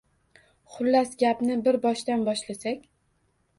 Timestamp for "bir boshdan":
1.69-2.25